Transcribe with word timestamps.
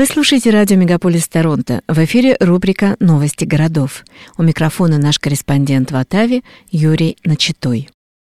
Вы 0.00 0.06
слушаете 0.06 0.48
радио 0.48 0.78
«Мегаполис 0.78 1.28
Торонто». 1.28 1.82
В 1.86 1.98
эфире 1.98 2.34
рубрика 2.40 2.96
«Новости 3.00 3.44
городов». 3.44 4.06
У 4.38 4.42
микрофона 4.42 4.96
наш 4.96 5.18
корреспондент 5.18 5.92
в 5.92 5.96
Оттаве 5.96 6.40
Юрий 6.70 7.18
Начитой. 7.22 7.90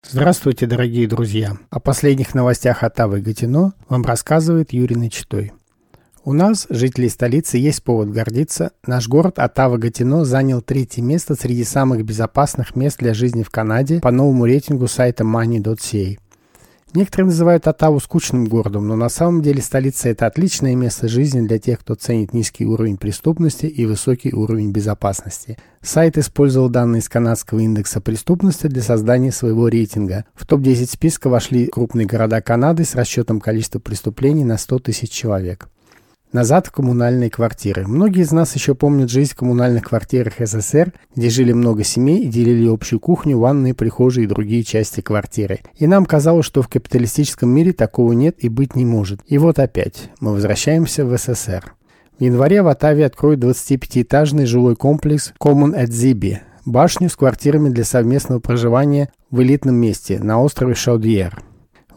Здравствуйте, 0.10 0.66
дорогие 0.66 1.10
друзья! 1.10 1.58
О 1.70 1.82
последних 1.82 2.34
новостях 2.34 2.84
Оттавы 2.84 3.20
и 3.20 3.22
Гатино 3.22 3.74
вам 3.90 4.06
рассказывает 4.06 4.72
Юрий 4.72 4.96
Начитой. 4.96 5.52
У 6.24 6.32
нас, 6.32 6.68
жителей 6.70 7.10
столицы, 7.10 7.58
есть 7.58 7.84
повод 7.84 8.12
гордиться. 8.12 8.72
Наш 8.86 9.10
город 9.10 9.38
Оттава-Гатино 9.38 10.24
занял 10.24 10.62
третье 10.62 11.02
место 11.02 11.36
среди 11.36 11.66
самых 11.66 12.06
безопасных 12.06 12.78
мест 12.78 13.00
для 13.00 13.14
жизни 13.14 13.44
в 13.44 13.50
Канаде 13.50 14.00
по 14.00 14.12
новому 14.12 14.46
рейтингу 14.46 14.88
сайта 14.88 15.26
money.ca. 15.26 16.18
Некоторые 16.94 17.28
называют 17.28 17.68
Оттаву 17.68 18.00
скучным 18.00 18.46
городом, 18.46 18.88
но 18.88 18.96
на 18.96 19.10
самом 19.10 19.42
деле 19.42 19.62
столица– 19.62 20.08
это 20.10 20.26
отличное 20.26 20.74
место 20.76 21.10
жизни 21.10 21.46
для 21.46 21.60
тех, 21.60 21.80
кто 21.80 21.96
ценит 21.96 22.34
низкий 22.34 22.66
уровень 22.66 22.98
преступности 22.98 23.66
и 23.66 23.86
высокий 23.86 24.34
уровень 24.34 24.72
безопасности. 24.72 25.58
Сайт 25.82 26.18
использовал 26.18 26.70
данные 26.70 27.02
из 27.02 27.10
канадского 27.10 27.60
индекса 27.60 28.00
преступности 28.00 28.68
для 28.68 28.82
создания 28.82 29.34
своего 29.34 29.68
рейтинга. 29.68 30.26
В 30.34 30.46
топ-10 30.48 30.90
списка 30.90 31.30
вошли 31.30 31.68
крупные 31.68 32.08
города 32.08 32.42
Канады 32.42 32.86
с 32.86 32.96
расчетом 32.96 33.42
количества 33.42 33.80
преступлений 33.80 34.46
на 34.46 34.58
100 34.58 34.80
тысяч 34.80 35.10
человек. 35.10 35.70
Назад 36.38 36.68
в 36.68 36.72
коммунальные 36.72 37.32
квартиры. 37.32 37.88
Многие 37.88 38.22
из 38.22 38.32
нас 38.32 38.54
еще 38.54 38.76
помнят 38.76 39.10
жизнь 39.10 39.32
в 39.32 39.36
коммунальных 39.36 39.86
квартирах 39.86 40.34
СССР, 40.38 40.94
где 41.16 41.32
жили 41.32 41.52
много 41.52 41.84
семей 41.84 42.26
и 42.26 42.28
делили 42.28 42.72
общую 42.72 43.00
кухню, 43.00 43.40
ванные, 43.40 43.74
прихожие 43.74 44.26
и 44.26 44.28
другие 44.28 44.62
части 44.62 45.02
квартиры. 45.02 45.62
И 45.80 45.88
нам 45.88 46.06
казалось, 46.06 46.46
что 46.46 46.62
в 46.62 46.68
капиталистическом 46.68 47.50
мире 47.50 47.74
такого 47.74 48.14
нет 48.14 48.36
и 48.44 48.50
быть 48.50 48.76
не 48.76 48.86
может. 48.86 49.22
И 49.26 49.40
вот 49.40 49.58
опять, 49.58 50.12
мы 50.20 50.34
возвращаемся 50.34 51.08
в 51.08 51.18
СССР. 51.18 51.74
В 52.20 52.22
январе 52.22 52.62
в 52.62 52.68
Атаве 52.68 53.08
откроют 53.08 53.44
25-этажный 53.44 54.46
жилой 54.46 54.76
комплекс 54.76 55.34
Common 55.42 55.74
at 55.74 55.88
Zibi, 55.88 56.38
башню 56.66 57.10
с 57.10 57.16
квартирами 57.16 57.70
для 57.70 57.84
совместного 57.84 58.40
проживания 58.40 59.10
в 59.32 59.42
элитном 59.42 59.74
месте 59.74 60.20
на 60.20 60.40
острове 60.40 60.76
Шаудьер. 60.76 61.42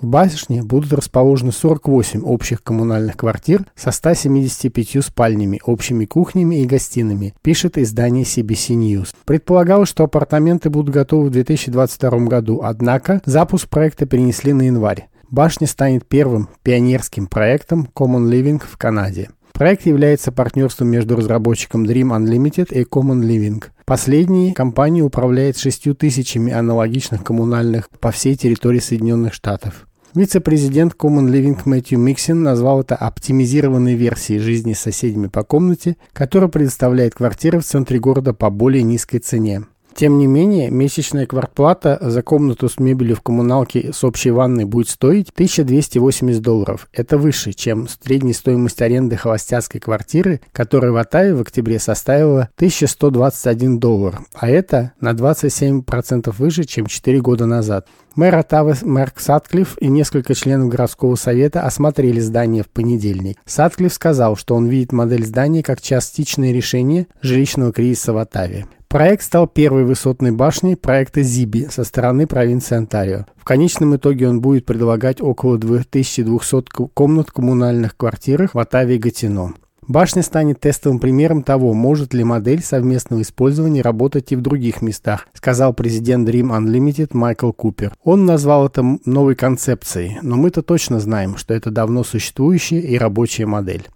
В 0.01 0.07
башне 0.07 0.63
будут 0.63 0.95
расположены 0.95 1.53
48 1.53 2.23
общих 2.23 2.63
коммунальных 2.63 3.19
квартир 3.19 3.67
со 3.77 3.91
175 3.91 5.05
спальнями, 5.05 5.61
общими 5.63 6.07
кухнями 6.07 6.63
и 6.63 6.65
гостиными, 6.65 7.35
пишет 7.43 7.77
издание 7.77 8.25
CBC 8.25 8.77
News. 8.77 9.09
Предполагалось, 9.27 9.91
что 9.91 10.05
апартаменты 10.05 10.71
будут 10.71 10.95
готовы 10.95 11.27
в 11.27 11.31
2022 11.33 12.11
году, 12.21 12.63
однако 12.65 13.21
запуск 13.27 13.69
проекта 13.69 14.07
перенесли 14.07 14.55
на 14.55 14.63
январь. 14.63 15.09
Башня 15.29 15.67
станет 15.67 16.07
первым 16.09 16.49
пионерским 16.63 17.27
проектом 17.27 17.87
Common 17.95 18.31
Living 18.31 18.63
в 18.67 18.79
Канаде. 18.79 19.29
Проект 19.53 19.85
является 19.85 20.33
партнерством 20.33 20.89
между 20.89 21.15
разработчиком 21.15 21.85
Dream 21.85 22.17
Unlimited 22.17 22.73
и 22.73 22.85
Common 22.85 23.21
Living. 23.21 23.63
Последний 23.85 24.55
компания 24.55 25.03
управляет 25.03 25.59
шестью 25.59 25.95
тысячами 25.95 26.51
аналогичных 26.51 27.23
коммунальных 27.23 27.91
по 28.01 28.11
всей 28.11 28.35
территории 28.35 28.79
Соединенных 28.79 29.35
Штатов. 29.35 29.87
Вице-президент 30.13 30.95
Common 30.99 31.31
Living 31.31 31.61
Мэтью 31.67 32.01
Миксин 32.01 32.43
назвал 32.43 32.81
это 32.81 32.97
оптимизированной 32.97 33.95
версией 33.95 34.41
жизни 34.41 34.73
с 34.73 34.81
соседями 34.81 35.29
по 35.29 35.45
комнате, 35.45 35.97
которая 36.13 36.51
предоставляет 36.51 37.15
квартиры 37.15 37.61
в 37.61 37.65
центре 37.65 38.01
города 38.01 38.35
по 38.35 38.51
более 38.51 38.83
низкой 38.83 39.19
цене. 39.19 39.67
Тем 40.01 40.17
не 40.17 40.27
менее, 40.27 40.71
месячная 40.71 41.27
квартплата 41.27 41.99
за 42.01 42.23
комнату 42.23 42.71
с 42.71 42.81
мебелью 42.81 43.17
в 43.17 43.21
коммуналке 43.21 43.93
с 43.93 44.03
общей 44.03 44.31
ванной 44.31 44.65
будет 44.65 44.89
стоить 44.89 45.29
1280 45.29 46.41
долларов. 46.41 46.89
Это 46.95 47.19
выше, 47.19 47.53
чем 47.53 47.87
средняя 47.87 48.33
стоимость 48.33 48.81
аренды 48.81 49.19
холостяцкой 49.19 49.79
квартиры, 49.79 50.41
которая 50.53 50.91
в 50.91 50.97
Атаве 50.97 51.35
в 51.35 51.43
октябре 51.43 51.79
составила 51.79 52.49
1121 52.57 53.79
доллар, 53.79 54.21
а 54.33 54.49
это 54.49 54.93
на 55.01 55.11
27% 55.11 56.35
выше, 56.39 56.65
чем 56.65 56.87
4 56.87 57.21
года 57.21 57.45
назад. 57.45 57.87
Мэр 58.15 58.37
Оттавы 58.37 58.77
Марк 58.81 59.21
Сатклифф 59.21 59.77
и 59.83 59.89
несколько 59.89 60.35
членов 60.35 60.71
городского 60.71 61.15
совета 61.17 61.61
осмотрели 61.61 62.21
здание 62.21 62.63
в 62.63 62.71
понедельник. 62.71 63.37
Сатклифф 63.45 63.93
сказал, 63.93 64.37
что 64.37 64.55
он 64.55 64.67
видит 64.67 64.93
модель 64.93 65.27
здания 65.27 65.63
как 65.63 65.83
частичное 65.83 66.53
решение 66.53 67.07
жилищного 67.21 67.71
кризиса 67.71 68.15
в 68.15 68.17
Оттаве. 68.17 68.67
Проект 68.91 69.23
стал 69.23 69.47
первой 69.47 69.85
высотной 69.85 70.33
башней 70.33 70.75
проекта 70.75 71.23
Зиби 71.23 71.69
со 71.71 71.85
стороны 71.85 72.27
провинции 72.27 72.75
Онтарио. 72.75 73.25
В 73.37 73.45
конечном 73.45 73.95
итоге 73.95 74.29
он 74.29 74.41
будет 74.41 74.67
предлагать 74.67 75.21
около 75.21 75.59
2200 75.59 76.89
комнат 76.93 77.29
в 77.29 77.33
коммунальных 77.33 77.97
квартирах 77.97 78.57
в 78.57 78.59
Оттаве 78.59 78.97
и 78.97 78.99
Гатино. 78.99 79.55
Башня 79.87 80.25
станет 80.25 80.59
тестовым 80.59 80.99
примером 80.99 81.45
того, 81.45 81.73
может 81.73 82.15
ли 82.15 82.25
модель 82.25 82.65
совместного 82.65 83.23
использования 83.23 83.83
работать 83.83 84.33
и 84.33 84.37
в 84.37 84.41
других 84.41 84.83
местах, 84.83 85.29
сказал 85.35 85.73
президент 85.73 86.29
Dream 86.29 86.51
Unlimited 86.51 87.11
Майкл 87.13 87.53
Купер. 87.53 87.93
Он 88.03 88.27
назвал 88.27 88.67
это 88.67 88.85
новой 89.05 89.37
концепцией, 89.37 90.19
но 90.23 90.35
мы-то 90.35 90.63
точно 90.63 90.99
знаем, 90.99 91.37
что 91.37 91.55
это 91.55 91.71
давно 91.71 92.03
существующая 92.03 92.81
и 92.81 92.99
рабочая 92.99 93.47
модель. 93.47 93.87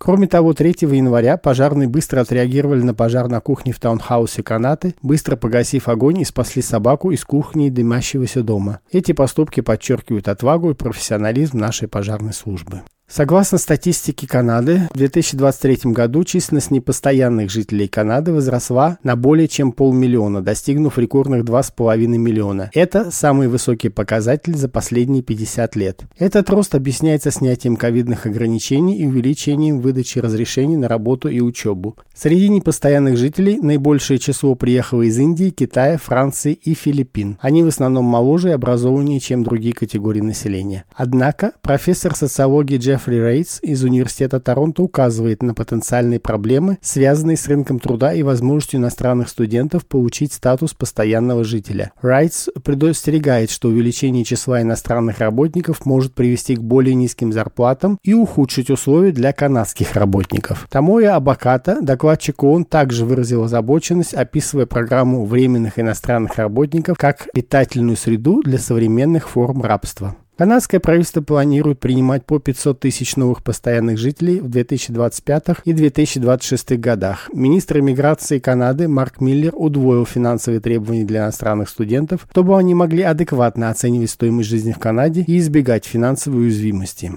Кроме 0.05 0.27
того, 0.27 0.53
3 0.53 0.75
января 0.81 1.37
пожарные 1.37 1.87
быстро 1.87 2.23
отреагировали 2.23 2.83
на 2.83 2.93
пожар 2.93 3.29
на 3.29 3.39
кухне 3.39 3.73
в 3.73 3.79
таунхаусе 3.79 4.43
Канаты, 4.43 4.97
быстро 5.01 5.37
погасив 5.37 5.87
огонь 5.89 6.19
и 6.19 6.25
спасли 6.25 6.61
собаку 6.61 7.13
из 7.13 7.25
кухни 7.25 7.71
дымящегося 7.71 8.43
дома. 8.43 8.81
Эти 8.91 9.13
поступки 9.13 9.61
подчеркивают 9.61 10.27
отвагу 10.27 10.71
и 10.73 10.75
профессионализм 10.75 11.59
нашей 11.59 11.87
пожарной 11.87 12.33
службы. 12.33 12.83
Согласно 13.15 13.59
статистике 13.59 14.27
Канады, 14.27 14.89
в 14.91 14.97
2023 14.97 15.93
году 15.93 16.25
численность 16.25 16.71
непостоянных 16.71 17.51
жителей 17.51 17.87
Канады 17.87 18.33
возросла 18.33 18.97
на 19.03 19.17
более 19.17 19.49
чем 19.49 19.73
полмиллиона, 19.73 20.41
достигнув 20.41 20.97
рекордных 20.97 21.45
2,5 21.45 22.07
миллиона. 22.07 22.71
Это 22.73 23.11
самый 23.11 23.49
высокий 23.49 23.91
показатель 23.91 24.57
за 24.57 24.71
последние 24.71 25.23
50 25.23 25.77
лет. 25.77 26.05
Этот 26.17 26.49
рост 26.49 26.75
объясняется 26.75 27.31
снятием 27.31 27.77
ковидных 27.77 28.25
ограничений 28.25 28.97
и 28.97 29.07
увеличением 29.07 29.81
выдачи 29.81 30.19
разрешений 30.19 30.79
на 30.79 30.89
работу 30.89 31.29
и 31.29 31.41
учебу. 31.41 31.99
Среди 32.15 32.49
непостоянных 32.49 33.19
жителей 33.19 33.59
наибольшее 33.61 34.19
число 34.19 34.55
приехало 34.55 35.03
из 35.03 35.19
Индии, 35.19 35.51
Китая, 35.51 35.99
Франции 35.99 36.55
и 36.55 36.73
Филиппин. 36.73 37.37
Они 37.43 37.63
в 37.63 37.67
основном 37.69 38.07
моложе 38.07 38.49
и 38.49 38.53
образованнее, 38.53 39.21
чем 39.21 39.45
другие 39.45 39.75
категории 39.75 40.23
населения. 40.23 40.87
Однако 40.95 41.53
профессор 41.61 42.17
социологии 42.17 42.79
Джефф 42.79 43.02
Джеффри 43.03 43.17
Рейтс 43.17 43.59
из 43.63 43.83
Университета 43.83 44.39
Торонто 44.39 44.85
указывает 44.85 45.43
на 45.43 45.55
потенциальные 45.55 46.21
проблемы, 46.21 46.79
связанные 46.83 47.37
с 47.37 47.49
рынком 47.49 47.81
труда 47.81 48.15
и 48.15 48.23
возможностью 48.23 48.79
иностранных 48.79 49.29
студентов 49.29 49.87
получить 49.87 50.33
статус 50.33 50.73
постоянного 50.73 51.43
жителя. 51.43 51.91
Рейтс 52.01 52.49
предостерегает, 52.63 53.51
что 53.51 53.71
увеличение 53.71 54.23
числа 54.25 54.63
иностранных 54.63 55.19
работников 55.19 55.85
может 55.85 56.15
привести 56.15 56.55
к 56.55 56.63
более 56.63 56.95
низким 56.95 57.33
зарплатам 57.33 57.99
и 58.05 58.15
ухудшить 58.15 58.71
условия 58.71 59.11
для 59.11 59.33
канадских 59.33 59.95
работников. 59.95 60.69
Тамоя 60.71 61.17
Абаката, 61.17 61.79
докладчик 61.83 62.45
ООН, 62.45 62.67
также 62.67 63.05
выразил 63.05 63.43
озабоченность, 63.43 64.15
описывая 64.15 64.67
программу 64.67 65.25
временных 65.25 65.81
иностранных 65.81 66.37
работников 66.37 66.99
как 66.99 67.29
питательную 67.35 67.97
среду 67.97 68.43
для 68.45 68.59
современных 68.59 69.29
форм 69.29 69.61
рабства. 69.63 70.15
Канадское 70.39 70.81
правительство 70.81 71.21
планирует 71.21 71.79
принимать 71.79 72.25
по 72.25 72.39
500 72.39 72.81
тысяч 72.81 73.17
новых 73.17 73.45
постоянных 73.45 73.99
жителей 73.99 74.41
в 74.41 74.49
2025 74.49 75.45
и 75.67 75.73
2026 75.75 76.79
годах. 76.79 77.29
Министр 77.35 77.81
иммиграции 77.81 78.39
Канады 78.39 78.89
Марк 78.89 79.21
Миллер 79.21 79.53
удвоил 79.55 80.07
финансовые 80.07 80.61
требования 80.61 81.05
для 81.05 81.25
иностранных 81.25 81.69
студентов, 81.69 82.27
чтобы 82.31 82.57
они 82.57 82.75
могли 82.75 83.03
адекватно 83.03 83.69
оценивать 83.69 84.11
стоимость 84.11 84.49
жизни 84.49 84.73
в 84.73 84.79
Канаде 84.79 85.23
и 85.27 85.39
избегать 85.39 85.85
финансовой 85.85 86.45
уязвимости. 86.45 87.13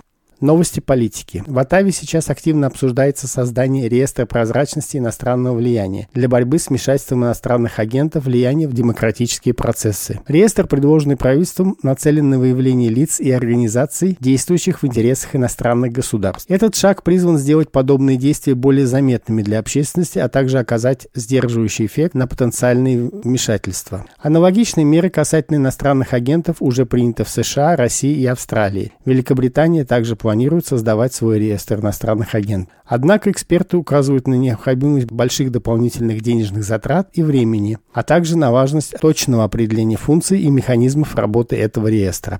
Новости 0.45 0.79
политики. 0.79 1.43
В 1.47 1.57
Атаве 1.57 1.91
сейчас 1.91 2.29
активно 2.29 2.67
обсуждается 2.67 3.27
создание 3.27 3.89
реестра 3.89 4.27
прозрачности 4.27 4.97
иностранного 4.97 5.55
влияния 5.55 6.07
для 6.13 6.29
борьбы 6.29 6.59
с 6.59 6.69
вмешательством 6.69 7.23
иностранных 7.23 7.79
агентов 7.79 8.25
влияния 8.25 8.67
в 8.67 8.73
демократические 8.73 9.55
процессы. 9.55 10.19
Реестр, 10.27 10.67
предложенный 10.67 11.17
правительством, 11.17 11.77
нацелен 11.81 12.29
на 12.29 12.37
выявление 12.37 12.91
лиц 12.91 13.19
и 13.19 13.31
организаций, 13.31 14.17
действующих 14.19 14.83
в 14.83 14.85
интересах 14.85 15.35
иностранных 15.35 15.91
государств. 15.91 16.45
Этот 16.47 16.75
шаг 16.75 17.01
призван 17.01 17.39
сделать 17.39 17.71
подобные 17.71 18.17
действия 18.17 18.53
более 18.53 18.85
заметными 18.85 19.41
для 19.41 19.57
общественности, 19.57 20.19
а 20.19 20.29
также 20.29 20.59
оказать 20.59 21.07
сдерживающий 21.15 21.87
эффект 21.87 22.13
на 22.13 22.27
потенциальные 22.27 23.09
вмешательства. 23.09 24.05
Аналогичные 24.19 24.85
меры 24.85 25.09
касательно 25.09 25.55
иностранных 25.55 26.13
агентов 26.13 26.57
уже 26.59 26.85
приняты 26.85 27.23
в 27.23 27.29
США, 27.29 27.75
России 27.75 28.15
и 28.15 28.27
Австралии. 28.27 28.93
Великобритания 29.05 29.85
также 29.85 30.15
планирует 30.15 30.34
создавать 30.65 31.13
свой 31.13 31.39
реестр 31.39 31.79
иностранных 31.79 32.35
агентов. 32.35 32.73
Однако 32.85 33.31
эксперты 33.31 33.77
указывают 33.77 34.27
на 34.27 34.35
необходимость 34.35 35.11
больших 35.11 35.51
дополнительных 35.51 36.21
денежных 36.21 36.63
затрат 36.63 37.09
и 37.13 37.23
времени, 37.23 37.77
а 37.93 38.03
также 38.03 38.37
на 38.37 38.51
важность 38.51 38.99
точного 38.99 39.43
определения 39.43 39.97
функций 39.97 40.41
и 40.41 40.49
механизмов 40.49 41.15
работы 41.15 41.55
этого 41.55 41.87
реестра. 41.87 42.39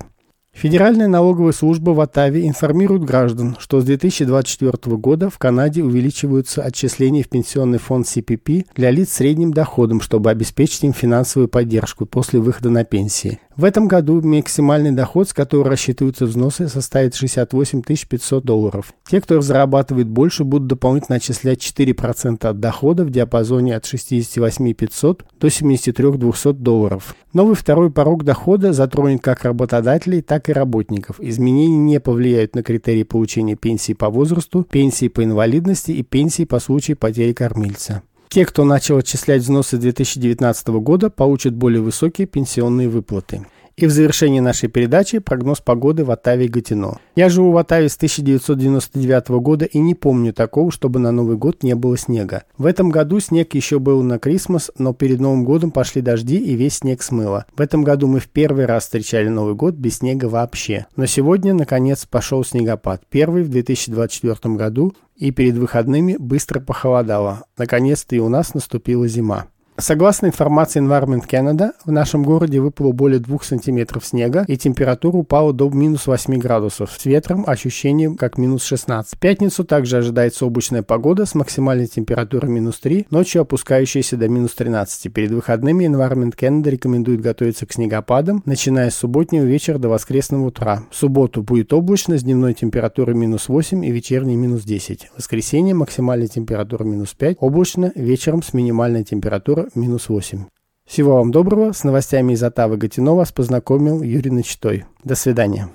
Федеральная 0.55 1.09
налоговая 1.09 1.51
служба 1.51 1.89
в 1.91 1.99
Оттаве 1.99 2.47
информирует 2.47 3.03
граждан, 3.03 3.57
что 3.59 3.81
с 3.81 3.83
2024 3.83 4.95
года 4.95 5.29
в 5.29 5.37
Канаде 5.37 5.83
увеличиваются 5.83 6.63
отчисления 6.63 7.23
в 7.23 7.27
пенсионный 7.27 7.77
фонд 7.77 8.07
CPP 8.07 8.67
для 8.73 8.89
лиц 8.89 9.09
с 9.09 9.15
средним 9.15 9.53
доходом, 9.53 9.99
чтобы 9.99 10.29
обеспечить 10.29 10.85
им 10.85 10.93
финансовую 10.93 11.49
поддержку 11.49 12.05
после 12.05 12.39
выхода 12.39 12.69
на 12.69 12.85
пенсии. 12.85 13.41
В 13.57 13.63
этом 13.63 13.87
году 13.87 14.21
максимальный 14.21 14.91
доход, 14.91 15.29
с 15.29 15.33
которого 15.33 15.69
рассчитываются 15.69 16.25
взносы, 16.25 16.67
составит 16.67 17.15
68 17.15 17.83
500 17.83 18.43
долларов. 18.43 18.93
Те, 19.07 19.21
кто 19.21 19.39
зарабатывает 19.39 20.09
больше, 20.09 20.43
будут 20.43 20.67
дополнительно 20.67 21.15
отчислять 21.17 21.59
4% 21.59 22.45
от 22.45 22.59
дохода 22.59 23.05
в 23.05 23.11
диапазоне 23.11 23.77
от 23.77 23.85
68 23.85 24.73
500 24.73 25.25
до 25.39 25.49
73 25.49 26.11
200 26.11 26.51
долларов. 26.51 27.15
Новый 27.31 27.55
второй 27.55 27.91
порог 27.91 28.25
дохода 28.25 28.73
затронет 28.73 29.21
как 29.21 29.45
работодателей, 29.45 30.21
так 30.21 30.49
и 30.49 30.53
работников. 30.53 31.21
Изменения 31.21 31.77
не 31.77 32.01
повлияют 32.01 32.55
на 32.55 32.63
критерии 32.63 33.03
получения 33.03 33.55
пенсии 33.55 33.93
по 33.93 34.09
возрасту, 34.09 34.63
пенсии 34.63 35.07
по 35.07 35.23
инвалидности 35.23 35.91
и 35.91 36.03
пенсии 36.03 36.43
по 36.43 36.59
случаю 36.59 36.97
потери 36.97 37.31
кормильца. 37.31 38.01
Те, 38.29 38.45
кто 38.45 38.63
начал 38.65 38.97
отчислять 38.97 39.41
взносы 39.41 39.77
2019 39.77 40.67
года, 40.67 41.09
получат 41.09 41.53
более 41.53 41.81
высокие 41.81 42.27
пенсионные 42.27 42.89
выплаты. 42.89 43.45
И 43.77 43.87
в 43.87 43.91
завершении 43.91 44.39
нашей 44.39 44.69
передачи 44.69 45.19
прогноз 45.19 45.59
погоды 45.59 46.05
в 46.05 46.11
Оттаве 46.11 46.45
и 46.45 46.47
Гатино. 46.47 46.99
Я 47.17 47.27
живу 47.27 47.51
в 47.51 47.57
Оттаве 47.57 47.89
с 47.89 47.97
1999 47.97 49.27
года 49.41 49.65
и 49.65 49.79
не 49.79 49.95
помню 49.95 50.31
такого, 50.31 50.71
чтобы 50.71 50.99
на 50.99 51.11
Новый 51.11 51.35
год 51.35 51.61
не 51.61 51.75
было 51.75 51.97
снега. 51.97 52.43
В 52.57 52.67
этом 52.67 52.89
году 52.89 53.19
снег 53.19 53.53
еще 53.53 53.79
был 53.79 54.01
на 54.01 54.17
Крисмас, 54.17 54.71
но 54.77 54.93
перед 54.93 55.19
Новым 55.19 55.43
годом 55.43 55.71
пошли 55.71 56.01
дожди 56.01 56.37
и 56.37 56.55
весь 56.55 56.77
снег 56.77 57.01
смыло. 57.01 57.47
В 57.57 57.59
этом 57.59 57.83
году 57.83 58.07
мы 58.07 58.21
в 58.21 58.29
первый 58.29 58.65
раз 58.65 58.83
встречали 58.83 59.27
Новый 59.27 59.55
год 59.55 59.75
без 59.75 59.97
снега 59.97 60.27
вообще. 60.27 60.85
Но 60.95 61.05
сегодня, 61.05 61.53
наконец, 61.53 62.05
пошел 62.05 62.45
снегопад. 62.45 63.01
Первый 63.09 63.43
в 63.43 63.49
2024 63.49 64.55
году 64.55 64.93
и 65.17 65.31
перед 65.31 65.55
выходными 65.55 66.15
быстро 66.17 66.61
похолодало. 66.61 67.43
Наконец-то 67.57 68.15
и 68.15 68.19
у 68.19 68.29
нас 68.29 68.53
наступила 68.53 69.05
зима. 69.09 69.47
Согласно 69.77 70.27
информации 70.27 70.81
Environment 70.81 71.27
Canada, 71.29 71.71
в 71.83 71.91
нашем 71.91 72.23
городе 72.23 72.61
выпало 72.61 72.93
более 72.93 73.19
2 73.19 73.39
сантиметров 73.41 74.05
снега 74.05 74.45
и 74.47 74.55
температура 74.55 75.17
упала 75.17 75.51
до 75.51 75.69
минус 75.69 76.07
8 76.07 76.37
градусов, 76.37 76.91
с 76.97 77.03
ветром 77.03 77.43
ощущением 77.45 78.15
как 78.15 78.37
минус 78.37 78.63
16. 78.63 79.15
В 79.15 79.19
пятницу 79.19 79.65
также 79.65 79.97
ожидается 79.97 80.45
облачная 80.45 80.81
погода 80.81 81.25
с 81.25 81.35
максимальной 81.35 81.87
температурой 81.87 82.49
минус 82.49 82.79
3, 82.79 83.07
ночью 83.11 83.41
опускающейся 83.41 84.15
до 84.15 84.29
минус 84.29 84.53
13. 84.53 85.11
Перед 85.11 85.31
выходными 85.31 85.83
Environment 85.83 86.33
Canada 86.39 86.69
рекомендует 86.69 87.19
готовиться 87.19 87.65
к 87.65 87.73
снегопадам, 87.73 88.43
начиная 88.45 88.89
с 88.89 88.95
субботнего 88.95 89.43
вечера 89.43 89.77
до 89.77 89.89
воскресного 89.89 90.45
утра. 90.45 90.83
В 90.89 90.95
субботу 90.95 91.43
будет 91.43 91.73
облачно 91.73 92.17
с 92.17 92.23
дневной 92.23 92.53
температурой 92.53 93.13
минус 93.13 93.49
8 93.49 93.83
и 93.83 93.91
вечерней 93.91 94.37
минус 94.37 94.63
10. 94.63 95.09
В 95.13 95.17
воскресенье 95.17 95.75
максимальная 95.75 96.29
температура 96.29 96.85
минус 96.85 97.13
5, 97.13 97.35
облачно, 97.41 97.91
вечером 97.95 98.41
с 98.41 98.53
минимальной 98.53 99.03
температурой 99.03 99.64
минус 99.73 100.09
8. 100.09 100.45
Всего 100.85 101.15
вам 101.15 101.31
доброго. 101.31 101.71
С 101.71 101.83
новостями 101.83 102.33
из 102.33 102.43
Отавы 102.43 102.77
Гатино 102.77 103.15
вас 103.15 103.31
познакомил 103.31 104.03
Юрий 104.03 104.31
Начитой. 104.31 104.85
До 105.03 105.15
свидания. 105.15 105.69